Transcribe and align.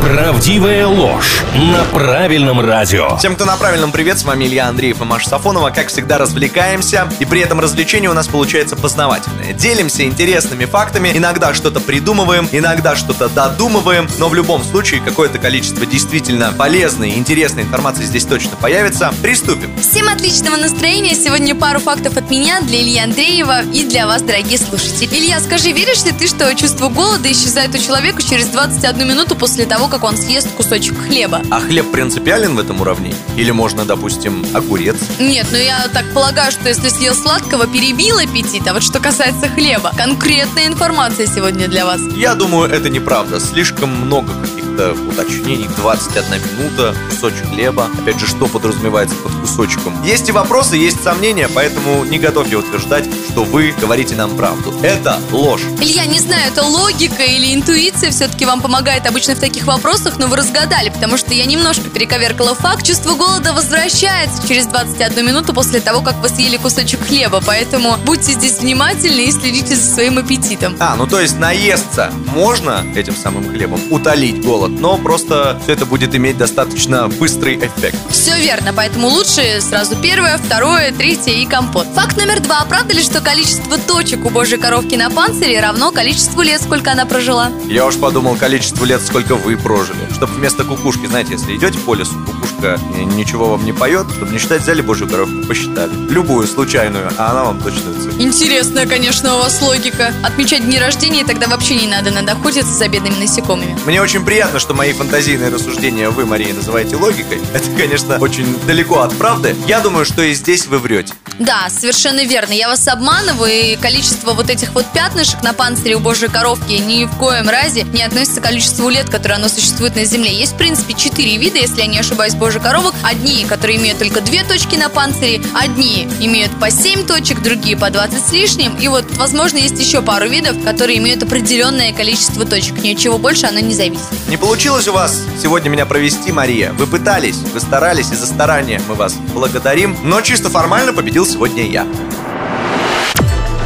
Правдивая 0.00 0.86
ложь 0.86 1.42
на 1.54 1.82
правильном 1.84 2.60
радио. 2.60 3.16
Всем, 3.16 3.34
кто 3.34 3.44
на 3.44 3.56
правильном 3.56 3.90
привет, 3.90 4.18
с 4.18 4.24
вами 4.24 4.44
Илья 4.44 4.68
Андреев 4.68 5.00
и 5.00 5.04
Маша 5.04 5.28
Сафонова. 5.30 5.70
Как 5.70 5.88
всегда, 5.88 6.18
развлекаемся, 6.18 7.08
и 7.18 7.24
при 7.24 7.40
этом 7.40 7.58
развлечение 7.58 8.08
у 8.10 8.12
нас 8.12 8.28
получается 8.28 8.76
познавательное. 8.76 9.52
Делимся 9.52 10.04
интересными 10.04 10.64
фактами, 10.64 11.10
иногда 11.14 11.54
что-то 11.54 11.80
придумываем, 11.80 12.48
иногда 12.52 12.94
что-то 12.94 13.28
додумываем, 13.28 14.08
но 14.18 14.28
в 14.28 14.34
любом 14.34 14.62
случае 14.62 15.00
какое-то 15.00 15.38
количество 15.38 15.84
действительно 15.86 16.52
полезной 16.52 17.10
и 17.10 17.18
интересной 17.18 17.64
информации 17.64 18.04
здесь 18.04 18.26
точно 18.26 18.56
появится. 18.56 19.12
Приступим. 19.22 19.76
Всем 19.80 20.08
отличного 20.08 20.56
настроения. 20.56 21.14
Сегодня 21.14 21.54
пару 21.54 21.80
фактов 21.80 22.16
от 22.16 22.30
меня 22.30 22.60
для 22.60 22.80
Ильи 22.80 22.98
Андреева 22.98 23.62
и 23.62 23.84
для 23.84 24.06
вас, 24.06 24.22
дорогие 24.22 24.58
слушатели. 24.58 25.06
Илья, 25.06 25.40
скажи, 25.40 25.72
веришь 25.72 26.04
ли 26.04 26.12
ты, 26.12 26.28
что 26.28 26.54
чувство 26.54 26.88
голода 26.88 27.30
исчезает 27.32 27.74
у 27.74 27.78
человека 27.78 28.22
через 28.22 28.46
21 28.48 29.08
минуту 29.08 29.34
после 29.34 29.64
того, 29.64 29.85
как 29.88 30.04
он 30.04 30.16
съест 30.16 30.50
кусочек 30.52 30.96
хлеба? 30.98 31.42
А 31.50 31.60
хлеб 31.60 31.90
принципиален 31.90 32.56
в 32.56 32.58
этом 32.58 32.80
уравнении? 32.80 33.16
Или 33.36 33.50
можно, 33.50 33.84
допустим, 33.84 34.44
огурец? 34.54 34.96
Нет, 35.18 35.46
ну 35.50 35.58
я 35.58 35.88
так 35.92 36.04
полагаю, 36.12 36.50
что 36.52 36.68
если 36.68 36.88
съел 36.88 37.14
сладкого, 37.14 37.66
перебил 37.66 38.18
аппетит. 38.18 38.66
А 38.66 38.72
вот 38.72 38.82
что 38.82 39.00
касается 39.00 39.48
хлеба, 39.48 39.92
конкретная 39.96 40.66
информация 40.66 41.26
сегодня 41.26 41.68
для 41.68 41.84
вас. 41.84 42.00
Я 42.14 42.34
думаю, 42.34 42.70
это 42.70 42.88
неправда. 42.88 43.40
Слишком 43.40 43.90
много 43.90 44.32
каких-то 44.76 44.92
уточнений. 45.08 45.68
21 45.76 46.42
минута, 46.58 46.94
кусочек 47.10 47.48
хлеба. 47.48 47.88
Опять 47.98 48.18
же, 48.18 48.26
что 48.26 48.46
подразумевается 48.46 49.16
под 49.16 49.32
кусочком? 49.32 50.02
Есть 50.04 50.28
и 50.28 50.32
вопросы, 50.32 50.76
есть 50.76 51.02
сомнения, 51.02 51.48
поэтому 51.52 52.04
не 52.04 52.18
готовьте 52.18 52.56
утверждать, 52.56 53.04
что 53.30 53.44
вы 53.44 53.74
говорите 53.80 54.14
нам 54.14 54.36
правду. 54.36 54.74
Это 54.82 55.18
ложь. 55.30 55.62
Илья, 55.80 56.06
не 56.06 56.20
знаю, 56.20 56.52
это 56.52 56.62
логика 56.64 57.22
или 57.22 57.54
интуиция 57.54 58.10
все-таки 58.10 58.44
вам 58.44 58.60
помогает 58.60 59.06
обычно 59.06 59.34
в 59.34 59.40
таких 59.40 59.64
вопросах, 59.66 60.18
но 60.18 60.26
вы 60.26 60.36
разгадали, 60.36 60.90
потому 60.90 61.16
что 61.16 61.34
я 61.34 61.44
немножко 61.46 61.88
перековеркала 61.88 62.54
факт. 62.54 62.84
Чувство 62.84 63.14
голода 63.14 63.52
возвращается 63.52 64.46
через 64.46 64.66
21 64.66 65.26
минуту 65.26 65.54
после 65.54 65.80
того, 65.80 66.02
как 66.02 66.16
вы 66.16 66.28
съели 66.28 66.56
кусочек 66.56 67.06
хлеба, 67.06 67.42
поэтому 67.44 67.96
будьте 68.04 68.32
здесь 68.32 68.58
внимательны 68.58 69.20
и 69.20 69.32
следите 69.32 69.74
за 69.74 69.94
своим 69.94 70.18
аппетитом. 70.18 70.76
А, 70.78 70.96
ну 70.96 71.06
то 71.06 71.20
есть 71.20 71.38
наесться 71.38 72.12
можно 72.26 72.84
этим 72.94 73.14
самым 73.14 73.48
хлебом, 73.48 73.80
утолить 73.90 74.44
голод, 74.44 74.65
но 74.68 74.98
просто 74.98 75.58
все 75.62 75.72
это 75.72 75.86
будет 75.86 76.14
иметь 76.14 76.36
достаточно 76.36 77.08
быстрый 77.08 77.56
эффект. 77.56 77.96
Все 78.10 78.36
верно, 78.38 78.72
поэтому 78.74 79.08
лучше 79.08 79.60
сразу 79.60 79.96
первое, 79.96 80.38
второе, 80.38 80.92
третье 80.92 81.32
и 81.32 81.46
компот. 81.46 81.86
Факт 81.94 82.16
номер 82.16 82.40
два. 82.40 82.64
Правда 82.68 82.94
ли, 82.94 83.02
что 83.02 83.20
количество 83.20 83.78
точек 83.78 84.24
у 84.24 84.30
божьей 84.30 84.58
коровки 84.58 84.94
на 84.94 85.10
панцире 85.10 85.60
равно 85.60 85.92
количеству 85.92 86.42
лет, 86.42 86.62
сколько 86.62 86.92
она 86.92 87.06
прожила? 87.06 87.50
Я 87.66 87.86
уж 87.86 87.96
подумал, 87.96 88.36
количество 88.36 88.84
лет, 88.84 89.02
сколько 89.02 89.36
вы 89.36 89.56
прожили. 89.56 89.98
Чтобы 90.12 90.34
вместо 90.34 90.64
кукушки, 90.64 91.06
знаете, 91.06 91.32
если 91.32 91.56
идете 91.56 91.78
по 91.78 91.94
лесу, 91.94 92.14
э, 92.62 92.76
ничего 93.16 93.50
вам 93.50 93.64
не 93.64 93.72
поет, 93.72 94.06
чтобы 94.10 94.32
не 94.32 94.38
считать, 94.38 94.62
взяли 94.62 94.80
божью 94.80 95.08
коровку, 95.08 95.46
посчитали. 95.46 95.92
Любую, 96.08 96.46
случайную, 96.46 97.10
а 97.18 97.30
она 97.30 97.44
вам 97.44 97.60
точно 97.60 97.92
цифру. 97.94 98.20
Интересная, 98.20 98.86
конечно, 98.86 99.36
у 99.36 99.38
вас 99.38 99.60
логика. 99.62 100.12
Отмечать 100.22 100.64
дни 100.64 100.78
рождения 100.78 101.24
тогда 101.24 101.48
вообще 101.48 101.76
не 101.76 101.86
надо, 101.86 102.10
надо 102.10 102.32
охотиться 102.32 102.72
за 102.72 102.88
бедными 102.88 103.20
насекомыми. 103.20 103.76
Мне 103.86 104.00
очень 104.00 104.24
приятно, 104.24 104.58
что 104.58 104.74
мои 104.74 104.92
фантазийные 104.92 105.50
рассуждения 105.50 106.10
вы, 106.10 106.26
Мария, 106.26 106.54
называете 106.54 106.96
логикой. 106.96 107.40
Это, 107.54 107.70
конечно, 107.76 108.18
очень 108.18 108.58
далеко 108.66 109.00
от 109.00 109.16
правды. 109.16 109.54
Я 109.66 109.80
думаю, 109.80 110.04
что 110.04 110.22
и 110.22 110.34
здесь 110.34 110.66
вы 110.66 110.78
врете. 110.78 111.14
Да, 111.38 111.68
совершенно 111.68 112.24
верно. 112.24 112.52
Я 112.52 112.68
вас 112.68 112.88
обманываю, 112.88 113.52
и 113.52 113.76
количество 113.76 114.32
вот 114.32 114.48
этих 114.48 114.72
вот 114.72 114.86
пятнышек 114.92 115.42
на 115.42 115.52
панцире 115.52 115.96
у 115.96 116.00
божьей 116.00 116.28
коровки 116.28 116.72
ни 116.72 117.04
в 117.04 117.14
коем 117.16 117.48
разе 117.48 117.82
не 117.82 118.02
относится 118.02 118.40
к 118.40 118.44
количеству 118.44 118.88
лет, 118.88 119.10
которое 119.10 119.34
оно 119.34 119.48
существует 119.48 119.96
на 119.96 120.04
Земле. 120.04 120.32
Есть, 120.32 120.54
в 120.54 120.56
принципе, 120.56 120.94
четыре 120.94 121.36
вида, 121.36 121.58
если 121.58 121.80
я 121.80 121.86
не 121.86 121.98
ошибаюсь, 121.98 122.34
божьих 122.34 122.62
коровок. 122.62 122.94
Одни, 123.02 123.44
которые 123.44 123.76
имеют 123.78 123.98
только 123.98 124.22
две 124.22 124.44
точки 124.44 124.76
на 124.76 124.88
панцире, 124.88 125.42
одни 125.54 126.08
имеют 126.20 126.58
по 126.58 126.70
7 126.70 127.06
точек, 127.06 127.42
другие 127.42 127.76
по 127.76 127.90
20 127.90 128.26
с 128.26 128.32
лишним. 128.32 128.74
И 128.76 128.88
вот, 128.88 129.04
возможно, 129.16 129.58
есть 129.58 129.78
еще 129.78 130.00
пару 130.00 130.28
видов, 130.28 130.56
которые 130.64 130.98
имеют 130.98 131.22
определенное 131.22 131.92
количество 131.92 132.46
точек. 132.46 132.82
Ни 132.82 132.94
от 132.94 132.98
чего 132.98 133.18
больше 133.18 133.46
оно 133.46 133.60
не 133.60 133.74
зависит. 133.74 134.04
Не 134.28 134.38
получилось 134.38 134.88
у 134.88 134.92
вас 134.92 135.20
сегодня 135.42 135.68
меня 135.68 135.84
провести, 135.84 136.32
Мария. 136.32 136.72
Вы 136.72 136.86
пытались, 136.86 137.36
вы 137.52 137.60
старались, 137.60 138.10
и 138.10 138.14
за 138.14 138.26
старание 138.26 138.80
мы 138.88 138.94
вас 138.94 139.14
благодарим. 139.34 139.96
Но 140.02 140.22
чисто 140.22 140.48
формально 140.48 140.94
победил 140.94 141.25
сегодня 141.26 141.64
я. 141.64 141.86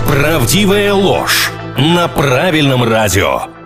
Правдивая 0.09 0.93
ложь 0.95 1.51
на 1.77 2.09
правильном 2.09 2.83
радио. 2.83 3.60